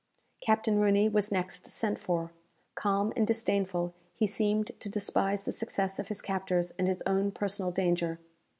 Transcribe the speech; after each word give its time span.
Captain 0.41 0.79
Rooney 0.79 1.07
was 1.07 1.31
next 1.31 1.67
sent 1.67 1.99
for. 1.99 2.31
Calm 2.73 3.13
and 3.15 3.27
disdainful, 3.27 3.93
he 4.15 4.25
seemed 4.25 4.71
to 4.79 4.89
despise 4.89 5.43
the 5.43 5.51
success 5.51 5.99
of 5.99 6.07
his 6.07 6.23
captors 6.23 6.71
and 6.79 6.87
his 6.87 7.03
own 7.05 7.29
personal 7.29 7.69
danger. 7.71 8.17